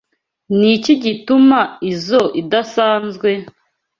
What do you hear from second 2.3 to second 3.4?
idasanzwe?